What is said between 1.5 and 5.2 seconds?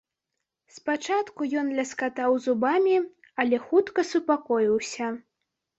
ён ляскатаў зубамі, але хутка супакоіўся.